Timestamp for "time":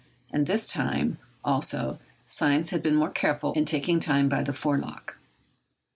0.65-1.19, 3.99-4.29